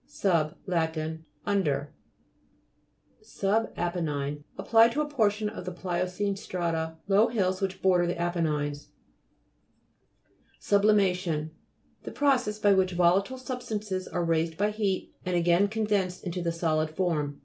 SUB 0.07 0.55
Lat. 0.65 0.97
Under. 1.45 1.93
SUBAPENNINE 3.21 4.43
Applied 4.57 4.93
to 4.93 5.01
a 5.01 5.05
portion 5.07 5.47
of 5.47 5.63
the 5.63 5.71
pliocene 5.71 6.35
strata. 6.35 6.97
Low 7.07 7.27
hills 7.27 7.61
which 7.61 7.83
border 7.83 8.07
the 8.07 8.19
Apennines. 8.19 8.87
SUBLIMA'TION 10.59 11.51
The 12.01 12.11
process 12.11 12.57
by 12.57 12.73
which 12.73 12.93
volatile 12.93 13.37
substances 13.37 14.07
are 14.07 14.25
raised 14.25 14.57
by 14.57 14.71
heat, 14.71 15.13
and 15.23 15.35
again 15.35 15.67
condensed 15.67 16.23
into 16.23 16.41
the 16.41 16.51
solid 16.51 16.89
form. 16.89 17.39